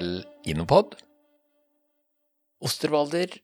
[0.00, 0.96] til Innopod.
[2.64, 3.36] Osterwalder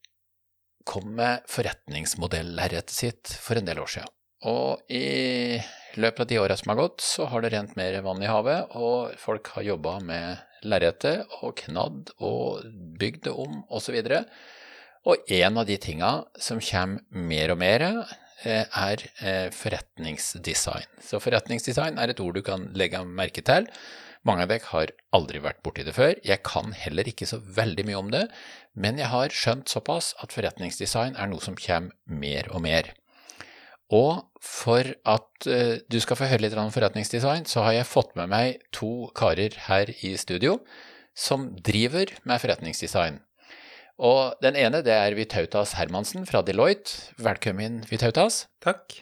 [0.87, 4.13] kom med forretningsmodelllerretet sitt for en del år siden.
[4.47, 5.59] Og i
[5.97, 8.77] løpet av de åra som har gått, så har det rent mer vann i havet,
[8.77, 12.69] og folk har jobba med lerretet og knadd og
[13.01, 13.99] bygd det om osv.
[15.07, 16.13] Og en av de tinga
[16.43, 17.87] som kommer mer og mer,
[18.45, 21.01] eh, er eh, forretningsdesign.
[21.03, 23.71] Så forretningsdesign er et ord du kan legge merke til.
[24.27, 26.17] Mange av dere har aldri vært borti det før.
[26.27, 28.25] Jeg kan heller ikke så veldig mye om det,
[28.75, 32.91] men jeg har skjønt såpass at forretningsdesign er noe som kommer mer og mer.
[33.95, 38.17] Og for at uh, du skal få høre litt om forretningsdesign, så har jeg fått
[38.19, 40.59] med meg to karer her i studio
[41.15, 43.23] som driver med forretningsdesign.
[43.97, 47.15] Og den ene det er Vitautas Hermansen fra Deloitte.
[47.23, 48.45] Velkommen, Vitautas.
[48.61, 48.99] Takk.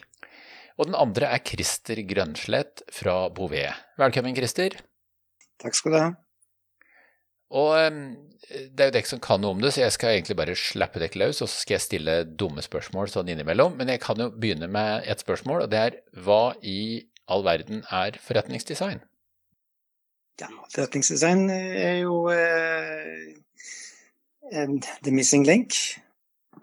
[0.77, 3.73] Og den andre er Christer Grønslett fra Bouvet.
[3.99, 4.77] Velkommen, Christer.
[5.61, 6.11] Takk skal du ha.
[7.55, 7.71] Og
[8.45, 11.01] det er jo dere som kan noe om det, så jeg skal egentlig bare slappe
[11.01, 13.75] dere løs, og så skal jeg stille dumme spørsmål sånn innimellom.
[13.79, 17.83] Men jeg kan jo begynne med et spørsmål, og det er hva i all verden
[17.93, 19.01] er forretningsdesign?
[20.41, 23.31] Ja, forretningsdesign er jo eh,
[24.51, 25.77] the missing link.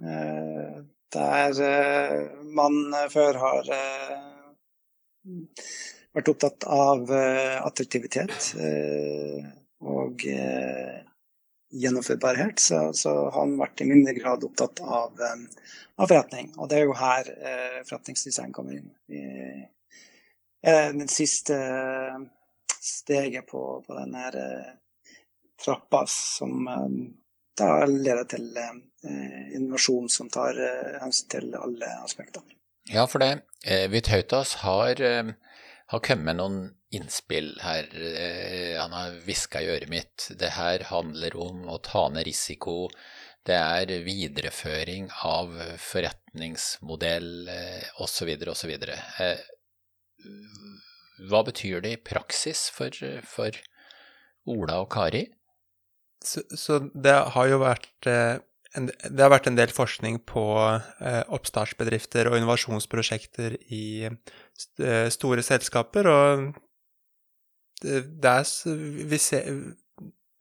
[0.03, 0.83] Eh,
[1.13, 4.21] der eh, man før har eh,
[6.17, 9.49] vært opptatt av uh, attraktivitet uh,
[9.89, 10.99] og uh,
[11.73, 16.51] gjennomførbarhet, så, så, har han vært i mindre grad opptatt av, av forretning.
[16.61, 17.31] Og det er jo her
[17.89, 18.91] forretningsdesign kommer inn.
[19.09, 19.23] I,
[20.61, 21.57] det siste
[22.77, 24.29] steget på, på denne
[25.65, 26.69] trappa som
[27.57, 28.53] da leder til
[29.57, 30.61] innovasjon som tar
[31.01, 32.45] hensyn til alle aspekter.
[32.93, 33.47] Ja, for det.
[33.97, 35.01] Vitautas har
[35.93, 36.61] har kommet noen
[36.93, 37.89] innspill her.
[37.93, 40.31] Eh, han har hviska i øret mitt.
[40.41, 42.89] Det her handler om å ta ned risiko.
[43.45, 47.51] Det er videreføring av forretningsmodell
[48.01, 48.31] osv.
[48.55, 48.73] osv.
[49.27, 49.43] Eh,
[51.29, 52.95] hva betyr det i praksis for,
[53.27, 53.59] for
[54.49, 55.27] Ola og Kari?
[56.23, 58.39] Så, så, det har jo vært eh,
[58.73, 66.09] det har vært en del forskning på eh, oppstartsbedrifter og innovasjonsprosjekter i eh, store selskaper,
[66.09, 66.55] og
[67.83, 68.45] det, er
[69.11, 69.43] vi ser,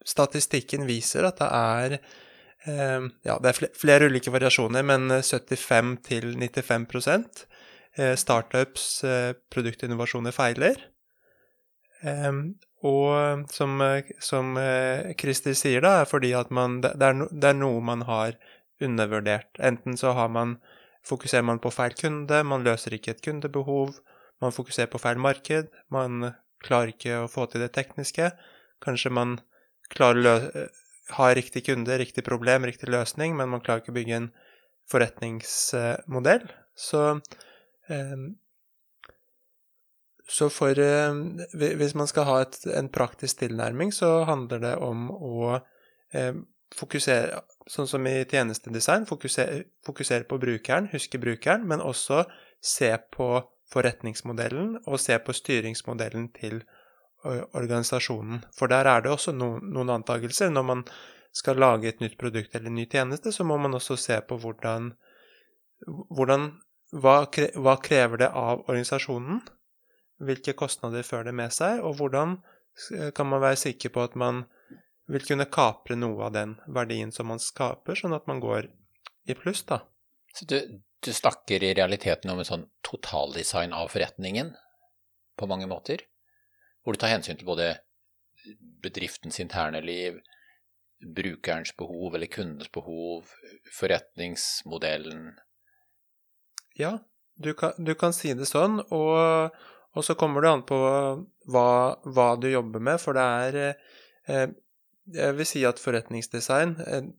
[0.08, 7.46] Statistikken viser at det er eh, Ja, det er flere, ulike variasjoner, men 75-95
[8.00, 9.04] eh, startups
[9.52, 10.78] produktinnovasjoner feiler.
[12.88, 13.78] Og som,
[14.24, 17.82] som eh, Christer sier, da, er fordi at man, det, er no, det er noe
[17.86, 18.38] man har
[18.82, 19.60] undervurdert.
[19.62, 20.56] Enten så har man,
[21.06, 24.00] fokuserer man på feil kunde, man løser ikke et kundebehov,
[24.42, 26.32] man fokuserer på feil marked, man
[26.66, 28.32] klarer ikke å få til det tekniske.
[28.82, 29.38] Kanskje man
[29.94, 30.36] klarer å
[31.18, 34.30] ha riktig kunde, riktig problem, riktig løsning, men man klarer ikke å bygge en
[34.92, 36.48] forretningsmodell.
[36.78, 37.04] Så
[37.92, 38.30] eh,
[40.32, 41.14] så for eh,
[41.54, 45.60] Hvis man skal ha et, en praktisk tilnærming, så handler det om å
[46.14, 46.36] eh,
[46.76, 52.24] fokusere Sånn som i tjenestedesign, fokusere, fokusere på brukeren, huske brukeren, men også
[52.58, 53.28] se på
[53.72, 56.58] forretningsmodellen og se på styringsmodellen til
[57.24, 58.42] organisasjonen.
[58.58, 60.50] For der er det også no, noen antakelser.
[60.50, 60.84] Når man
[61.38, 64.38] skal lage et nytt produkt eller en ny tjeneste, så må man også se på
[64.42, 64.92] hvordan,
[65.88, 66.50] hvordan
[66.92, 67.16] hva,
[67.56, 69.42] hva krever det av organisasjonen?
[70.22, 72.38] Hvilke kostnader fører det med seg, og hvordan
[73.16, 74.46] kan man være sikker på at man
[75.12, 78.70] vil kunne kapre noe av den verdien som man skaper, sånn at man går
[79.30, 79.82] i pluss, da.
[80.34, 80.58] Så du,
[81.04, 84.54] du snakker i realiteten om en sånn totaldesign av forretningen
[85.40, 86.06] på mange måter?
[86.82, 87.74] Hvor du tar hensyn til både
[88.82, 90.22] bedriftens interne liv,
[91.02, 93.30] brukerens behov eller kundens behov,
[93.74, 95.32] forretningsmodellen
[96.78, 97.00] Ja,
[97.36, 99.56] du kan, du kan si det sånn, og
[99.96, 100.78] og så kommer det an på
[101.52, 101.70] hva,
[102.06, 104.54] hva du jobber med, for det er eh,
[105.12, 107.10] Jeg vil si at forretningsdesign eh,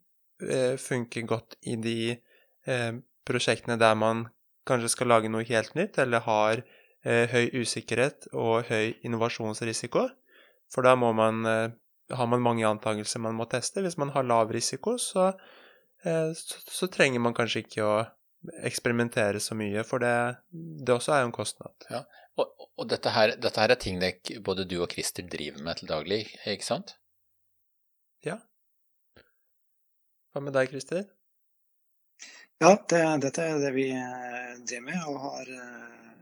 [0.48, 2.92] eh, funker godt i de eh,
[3.28, 4.28] prosjektene der man
[4.69, 6.62] kanskje skal lage noe helt nytt, eller har
[7.04, 10.06] eh, høy usikkerhet og høy innovasjonsrisiko.
[10.72, 11.69] For da man, eh,
[12.14, 13.82] har man mange antakelser man må teste.
[13.84, 15.32] Hvis man har lav risiko, så,
[16.02, 17.96] så, så trenger man kanskje ikke å
[18.66, 20.14] eksperimentere så mye, for det,
[20.50, 21.74] det også er jo en kostnad.
[21.90, 22.02] Ja,
[22.40, 25.81] Og, og dette, her, dette, her, er ting dere, både du og Christer driver med
[25.81, 26.94] til daglig, ikke sant?
[28.25, 28.38] Ja.
[30.32, 31.05] Hva med deg, Christer?
[32.62, 36.17] Ja, det, dette er det vi eh, driver med og har uh,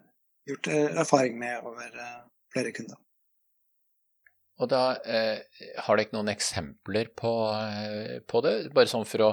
[0.49, 2.99] gjort uh, erfaring med over uh, flere kunder.
[4.61, 5.41] Og da eh,
[5.87, 9.31] har dere noen eksempler på, eh, på, det, bare sånn for å,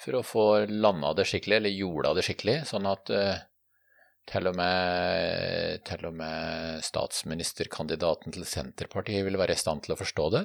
[0.00, 3.42] for å få landa det skikkelig, eller jorda det skikkelig, sånn at eh,
[4.26, 10.00] til, og med, til og med statsministerkandidaten til Senterpartiet vil være i stand til å
[10.00, 10.44] forstå det?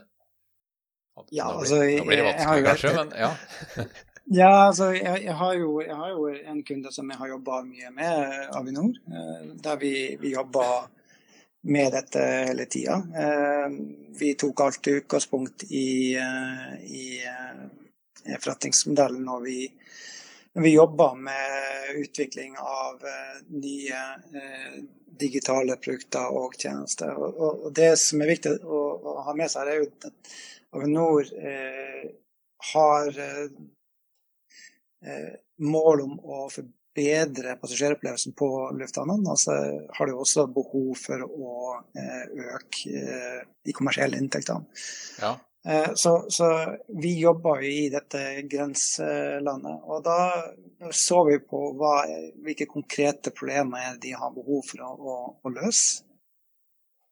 [1.35, 3.33] Ja, nå, blir, altså, nå blir det vanskelig, kanskje, men ja.
[4.31, 7.57] Ja, altså jeg, jeg, har jo, jeg, har jo, en kunde som jeg har jobba
[7.65, 8.93] mye med, Avinor.
[9.65, 9.91] Der vi,
[10.21, 10.67] vi jobba
[11.61, 13.01] med dette hele tida.
[13.23, 13.73] Eh,
[14.19, 19.57] vi tok alltid utgangspunkt i, eh, i eh, forretningsmodellen når vi,
[20.53, 23.03] vi jobber med utvikling av
[23.47, 24.01] nye
[25.21, 27.15] digitale produkter og tjenester.
[27.15, 28.81] Og, det som er viktig å,
[29.27, 30.09] ha med seg, er at
[30.75, 31.31] Avinor
[32.71, 33.21] har
[35.71, 38.49] mål om å forbedre bedre passasjeropplevelsen på
[38.79, 39.29] lufthavnene.
[39.31, 39.55] Altså
[39.95, 41.55] har de også behov for å
[41.95, 44.67] eh, øke eh, de kommersielle inntektene.
[45.21, 45.35] Ja.
[45.67, 49.83] Eh, så, så, vi jobba jo i dette grenselandet.
[49.83, 50.19] Og da
[50.91, 51.95] så vi på hva,
[52.41, 56.07] hvilke konkrete problemer de har behov for å, å, å løse.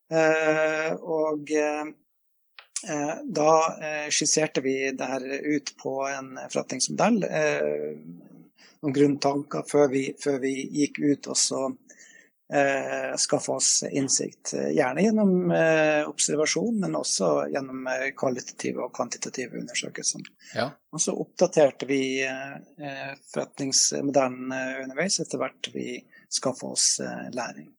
[0.10, 1.52] Og
[3.38, 3.52] da
[4.10, 7.20] skisserte vi det her ut på en forretningsmodell
[8.80, 11.62] noen grunntanker før vi, før vi gikk ut og så
[12.54, 14.54] eh, skaffa oss innsikt.
[14.74, 20.30] Gjerne gjennom eh, observasjon, men også gjennom eh, kvalitative og kvantitative undersøkelser.
[20.56, 20.70] Ja.
[20.94, 26.00] Og så oppdaterte vi eh, forretningsmodellen eh, underveis etter hvert vi
[26.30, 27.70] skaffa oss eh, læring.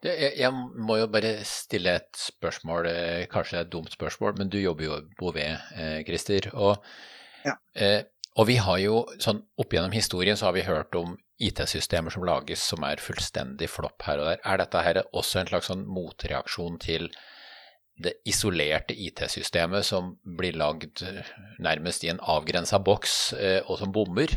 [0.00, 4.52] Det, jeg, jeg, må jo bare stille et spørsmål, eh, kanskje et dumt spørsmål, men
[4.52, 5.68] du jobber jo på Bouvet,
[6.08, 6.48] Christer.
[6.54, 6.80] og
[7.44, 7.54] ja.
[7.74, 8.00] eh,
[8.40, 12.24] og vi har jo, sånn opp gjennom historien så har vi hørt om IT-systemer som
[12.24, 14.40] lages som er fullstendig flopp her og der.
[14.48, 17.10] Er dette her også en slags sånn motreaksjon til
[18.00, 21.04] det isolerte IT-systemet som blir lagd
[21.60, 24.32] nærmest i en avgrensa boks, eh, og som bommer?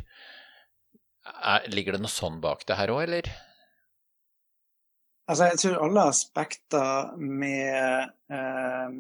[1.24, 3.32] Er, ligger det noe sånn bak det her òg, eller?
[5.32, 8.98] Altså, jeg tror alle aspekter med eh,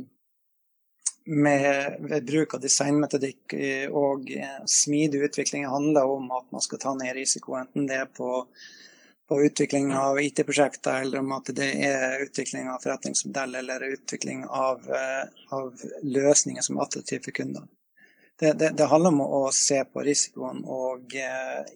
[1.25, 6.81] med, ved bruk av designmetodikk eh, og eh, smidig utvikling handler om at man skal
[6.81, 8.45] ta ned risiko, enten det er på,
[9.29, 14.83] på utvikling av IT-prosjekter, eller om at det er utvikling av forretningsmodell eller utvikling av,
[14.91, 15.23] eh,
[15.55, 17.69] av løsninger som er attraktive for kundene.
[18.39, 21.13] Det, det, det, handler om å se på risikoen og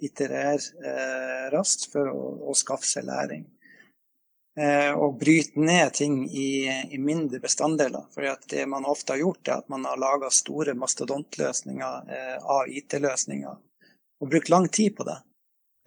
[0.03, 3.45] iterere raskt for å, å skaffe seg læring
[4.57, 8.07] og eh, bryte ned ting i, i mindre bestanddeler.
[8.13, 12.65] For det man ofte har gjort, er at man har laga store mastodontløsninger eh, av
[12.65, 13.53] IT-løsninger
[14.17, 15.19] og brukt lang tid på det.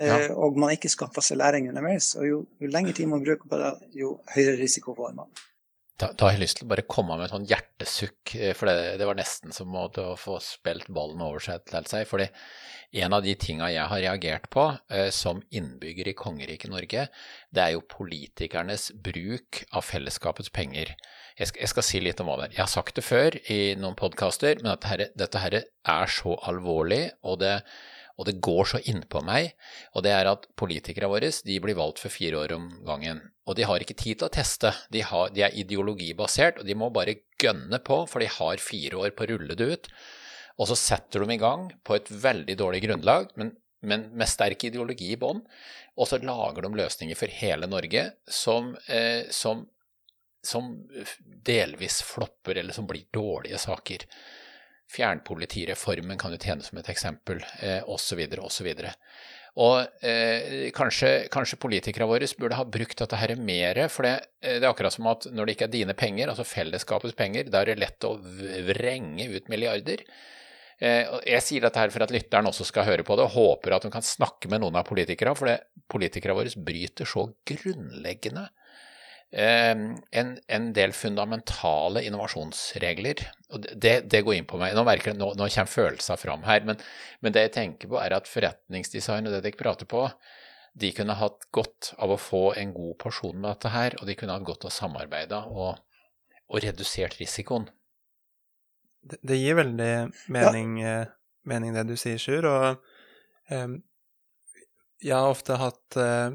[0.01, 0.35] Eh, ja.
[0.39, 2.13] Og man ikke skaffer seg læring underveis.
[2.15, 5.35] Og jo, jo lengre tid man bruker på det, jo høyere risiko får man.
[6.01, 8.71] Da, da, har jeg lyst til å bare komme med et sånn hjertesukk, eh, for
[8.71, 12.07] det, det var nesten som å, å få spilt ballen over seg til seg.
[12.09, 12.31] fordi
[13.05, 17.05] en av de tinga jeg har reagert på eh, som innbygger i kongeriket Norge,
[17.53, 20.95] det er jo politikernes bruk av fellesskapets penger.
[21.37, 22.57] Jeg skal, jeg skal, si litt om hva det er.
[22.57, 26.35] Jeg har sagt det før i noen podkaster, men dette, her, dette her er så
[26.49, 27.59] alvorlig, og det,
[28.21, 29.55] og det går så innpå meg.
[29.97, 33.23] Og det er at politikerne våre de blir valgt for fire år om gangen.
[33.49, 34.75] Og de har ikke tid til å teste.
[34.93, 39.01] De, har, de er ideologibasert, og de må bare gønne på, for de har fire
[39.01, 39.91] år på å rulle det ut.
[40.61, 44.69] Og så setter de i gang på et veldig dårlig grunnlag, men, men med sterk
[44.69, 45.41] ideologi i bånn.
[45.97, 49.65] Og så lager de løsninger for hele Norge som, eh, som,
[50.45, 50.75] som,
[51.49, 54.05] delvis flopper, eller som blir dårlige saker.
[54.91, 58.71] Fjernpolitireformen kan jo tjene som et eksempel, eh, osv., osv.
[59.59, 64.59] Og eh, kanskje, kanskje politikerne våre burde ha brukt dette her mer, for det, eh,
[64.59, 67.63] det, er akkurat som at når det ikke er dine penger, altså fellesskapets penger, da
[67.63, 68.15] er det lett å
[68.71, 70.05] vrenge ut milliarder.
[70.81, 73.75] Eh, jeg sier dette her for at lytteren også skal høre på det, og håper
[73.77, 75.51] at hun kan snakke med noen av politikerne, for
[75.91, 78.47] politikerne våre bryter så grunnleggende
[79.31, 83.23] en, en, del fundamentale innovasjonsregler.
[83.55, 84.75] og Det, det går inn på meg.
[84.75, 86.81] Nå, merker, nå, nå kommer følelsene fram her, men,
[87.23, 90.09] men, det jeg tenker på, er at forretningsdesign og det dere prater på,
[90.81, 94.17] de kunne hatt godt av å få en god porsjon med dette her, og de
[94.19, 95.79] kunne hatt godt av å samarbeide og,
[96.51, 97.69] og redusert risikoen.
[99.01, 99.93] Det, det gir veldig
[100.33, 101.01] mening, ja.
[101.01, 101.17] Eh,
[101.49, 102.47] mening, det du sier, Sjur.
[102.47, 103.79] Og um,
[105.01, 106.35] jeg har ofte hatt uh,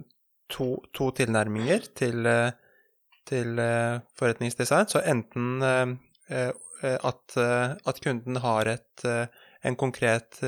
[0.52, 2.50] to, to, tilnærminger til, uh,
[3.28, 4.90] til uh, forretningsdesign.
[4.92, 5.62] Så enten
[6.86, 9.04] at, at, kunden har et,
[9.62, 10.40] en konkret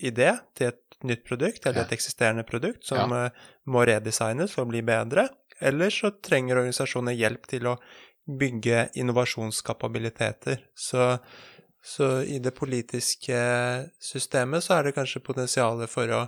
[0.00, 3.26] idé til et nytt produkt eller et eksisterende produkt som ja.
[3.68, 5.26] må redesignes for å bli bedre.
[5.60, 7.76] Eller så trenger organisasjoner hjelp til å
[8.40, 10.64] bygge innovasjonskapabiliteter.
[10.74, 11.18] Så,
[11.82, 13.40] så i det politiske
[14.00, 16.26] systemet så er det kanskje potensialet for å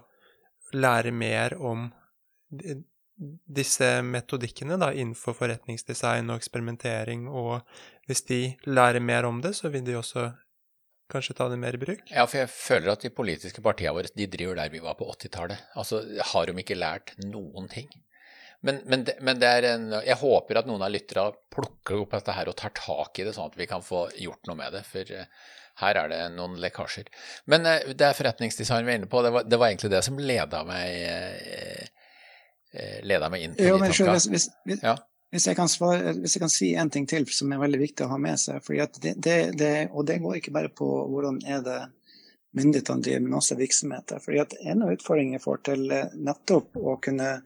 [0.73, 1.91] lære mer om
[3.47, 7.61] disse metodikkene da, innenfor forretningsdesign og eksperimentering, og
[8.09, 10.31] hvis de lærer mer om det, så vil de også
[11.13, 12.07] kanskje ta det mer i bruk?
[12.11, 15.09] Ja, for jeg føler at de politiske partiene våre de driver der vi var på
[15.13, 15.69] 80-tallet.
[15.79, 16.01] Altså,
[16.33, 17.91] har de ikke lært noen ting?
[18.63, 22.57] Men, men, men en, jeg håper at noen av lytterne plukker opp dette her og
[22.59, 24.85] tar tak i det, sånn at vi kan få gjort noe med det.
[24.87, 25.49] For uh,
[25.83, 27.11] her er det noen lekkasjer.
[27.51, 29.25] Men uh, det er forretningsdesign vi er inne på.
[29.27, 31.82] Det var, det var egentlig det som leda meg, uh,
[33.09, 34.19] leda meg inn på jo, de tankene.
[34.19, 34.95] Hvis, hvis, ja.
[35.35, 38.13] hvis, jeg svare, hvis, jeg kan si en ting til som er veldig viktig å
[38.13, 38.63] ha med seg,
[39.03, 41.81] det, det, og det går ikke bare på hvordan er det
[42.53, 44.23] myndighetene driver, men også virksomheter.
[44.23, 45.87] Fordi at En av utfordringene jeg får til
[46.29, 47.37] nettopp å kunne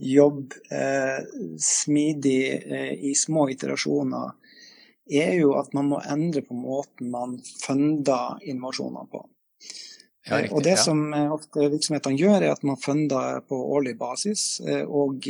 [0.00, 1.20] jobbe eh,
[1.60, 4.32] smidig eh, i små iterasjoner,
[5.10, 9.24] er jo at man må endre på måten man funder innovasjoner på.
[10.30, 10.82] Ja, riktig, og det ja.
[10.84, 14.44] som eh, ofte virksomhetene gjør, er at man funder på årlig basis.
[14.64, 15.28] Eh, og,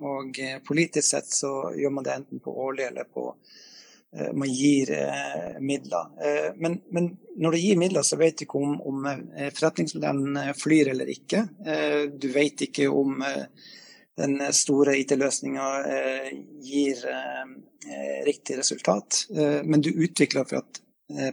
[0.00, 4.92] og, politisk sett så gjør man det enten på årlig eller på eh, man gir
[4.96, 6.12] eh, midler.
[6.56, 11.12] Men, men, når du gir midler, så vet du ikke om, om forretningsmodellen flyr eller
[11.12, 11.44] ikke.
[12.18, 13.20] Du vet ikke om
[14.18, 16.30] den store IT-løsninga eh,
[16.62, 19.26] gir eh, riktig resultat.
[19.36, 20.82] Eh, men du utvikler for at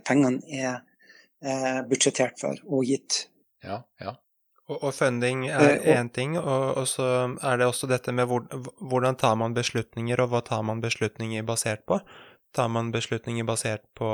[0.07, 0.77] pengene er
[1.89, 3.25] budsjettert for og gitt.
[3.65, 4.15] Ja, ja.
[4.65, 8.47] Og, og funding er én ting, og, og, så er det også dette med hvor,
[8.81, 11.99] hvordan tar man beslutninger, og hva tar man beslutninger basert på?
[12.55, 14.09] Tar man beslutninger basert på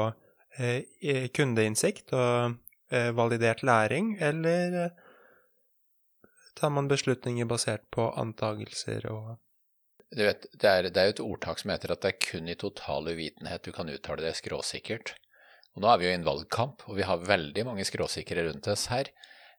[0.59, 2.57] eh, kundeinnsikt og
[2.91, 4.91] eh, validert læring, eller
[6.59, 9.37] tar man beslutninger basert på antagelser og
[10.11, 12.49] Du vet, det er, det er jo et ordtak som heter at det er kun
[12.51, 15.13] i total uvitenhet du kan uttale det skråsikkert.
[15.75, 18.67] Og nå er vi jo i en valgkamp, og vi har veldig mange skråsikre rundt
[18.71, 19.07] oss her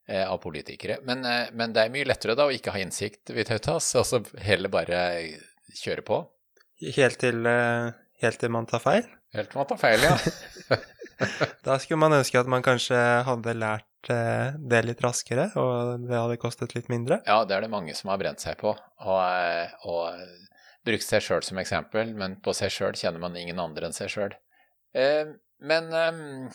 [0.08, 1.00] eh, av politikere.
[1.08, 4.08] Men, eh, men, det er mye lettere da å ikke ha innsikt, vi Tautas, og
[4.08, 5.02] så heller bare
[5.78, 6.20] kjøre på.
[6.98, 7.92] Helt til, eh,
[8.24, 9.08] helt til man tar feil?
[9.32, 10.80] Helt til man tar feil, ja.
[11.66, 16.16] da skulle man ønske at man kanskje hadde lært Eh, det litt raskere, og det
[16.18, 17.20] hadde kostet litt mindre?
[17.26, 20.18] Ja, det er det mange som har brent seg på, og, eh, og
[20.82, 24.10] brukt seg sjøl som eksempel, men på seg sjøl kjenner man ingen andre enn seg
[24.10, 24.34] sjøl.
[24.98, 25.30] Eh,
[25.62, 26.50] men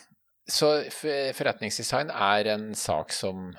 [0.48, 3.50] så forretningsdesign er en sak som,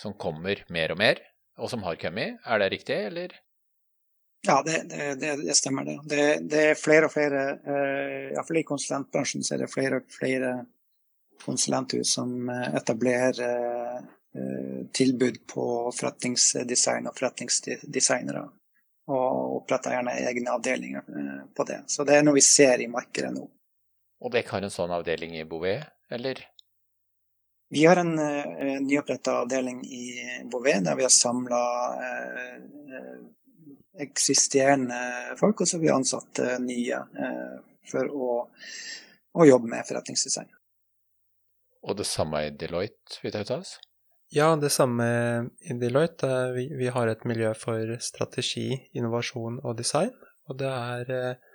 [0.00, 1.22] som kommer mer og mer,
[1.58, 2.40] og som har kommet.
[2.46, 3.34] Er det riktig, eller?
[4.46, 6.26] Ja, det, det, det stemmer, det.
[6.50, 6.62] det.
[6.72, 7.42] er flere og flere,
[8.32, 10.54] iallfall i konsulentbransjen, så er det flere og flere
[11.44, 18.44] konsulenthus som eh, etablerer eh, tilbud på forretningsdesign og forretningsdesignere.
[19.12, 21.82] Og oppretter gjerne egne avdelinger eh, på det.
[21.86, 23.48] Så det er noe vi ser i markedet nå.
[24.22, 26.38] Og dere har en sånn avdeling i Bouvet, eller?
[27.72, 30.04] Vi har en, en nyoppretta avdeling i
[30.50, 31.62] Bouvet der vi har samla
[32.06, 33.20] eh,
[34.06, 34.98] eksisterende
[35.40, 37.54] folk, og så har vi ansatt nye eh,
[37.90, 38.32] for å,
[39.32, 40.50] å, jobbe med forretningsdesign.
[41.82, 43.78] Og det samme i Deloitte, vil jeg ta oss?
[44.32, 45.06] Ja, det samme
[45.60, 46.28] i Deloitte.
[46.54, 50.14] Vi, vi, har et miljø for strategi, innovasjon og design.
[50.48, 51.50] Og det er eh,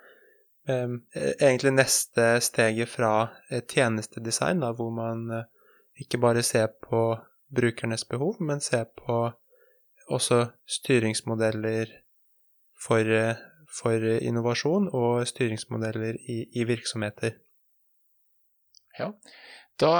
[0.67, 3.29] egentlig neste steget fra
[3.71, 5.45] tjenestedesign, da, hvor man eh,
[6.03, 7.17] ikke bare ser på
[7.55, 9.31] brukernes behov, men ser på
[10.07, 11.91] også styringsmodeller
[12.83, 13.09] for,
[13.79, 17.39] for innovasjon og styringsmodeller i, i virksomheter.
[18.99, 19.11] Ja,
[19.77, 19.91] da,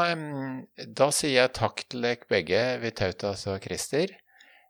[0.97, 4.13] da, sier jeg takk til dere begge, Vitautas og Christer.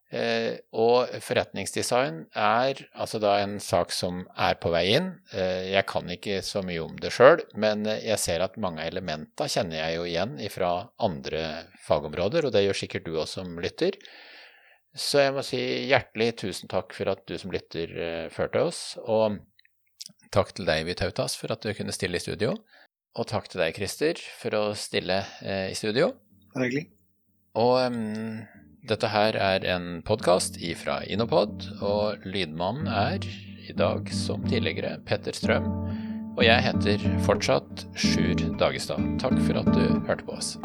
[0.08, 5.10] Eh, og forretningsdesign er altså da en sak som er på vei inn.
[5.36, 8.94] Eh, jeg kan ikke så mye om det sjøl, men jeg ser at mange av
[8.94, 10.72] elementene kjenner jeg jo igjen fra
[11.04, 11.44] andre
[11.88, 14.00] fagområder, og det gjør sikkert du også som lytter.
[14.98, 15.60] Så jeg må si
[15.92, 19.42] hjertelig tusen takk for at du som lytter eh, førte oss, og
[20.34, 22.56] takk til deg, Vitautas, for at du kunne stille i studio.
[23.18, 26.14] Og takk til deg, Christer, for å stille eh, i studio.
[26.56, 26.88] Hyggelig.
[27.58, 28.42] Og um,
[28.88, 33.26] dette her er en podkast ifra Inopod, og lydmannen er
[33.68, 35.68] i dag som tidligere Petter Strøm.
[36.38, 39.04] Og jeg heter fortsatt Sjur Dagestad.
[39.20, 40.56] Takk for at du hørte på oss.